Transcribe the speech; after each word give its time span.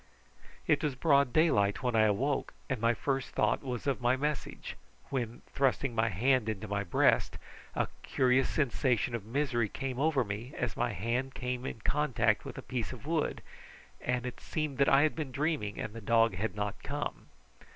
It 0.65 0.83
was 0.83 0.95
broad 0.95 1.31
daylight 1.31 1.83
when 1.83 1.95
I 1.95 2.05
awoke, 2.07 2.55
and 2.71 2.81
my 2.81 2.95
first 2.95 3.35
thought 3.35 3.61
was 3.61 3.85
of 3.85 4.01
my 4.01 4.17
message, 4.17 4.75
when, 5.11 5.43
thrusting 5.53 5.93
my 5.93 6.09
hand 6.09 6.49
into 6.49 6.67
my 6.67 6.83
breast, 6.83 7.37
a 7.75 7.87
curious 8.01 8.49
sensation 8.49 9.13
of 9.13 9.23
misery 9.27 9.69
came 9.69 9.99
over 9.99 10.23
me 10.23 10.53
as 10.57 10.75
my 10.75 10.93
hand 10.93 11.35
came 11.35 11.67
in 11.67 11.81
contact 11.81 12.45
with 12.45 12.57
a 12.57 12.63
piece 12.63 12.91
of 12.91 13.05
wood, 13.05 13.43
and 14.01 14.25
it 14.25 14.39
seemed 14.39 14.79
that 14.79 14.89
I 14.89 15.03
had 15.03 15.15
been 15.15 15.31
dreaming 15.31 15.79
and 15.79 15.93
the 15.93 16.01
dog 16.01 16.33
had 16.33 16.55
not 16.55 16.81
come. 16.81 17.27